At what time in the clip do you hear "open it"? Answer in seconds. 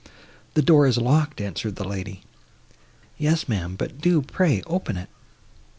4.65-5.09